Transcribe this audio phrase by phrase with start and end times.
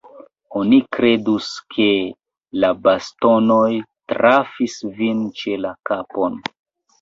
[0.59, 1.85] Oni kredus, ke
[2.63, 3.67] la bastonoj
[4.15, 6.41] trafis vin ĉe la kapon.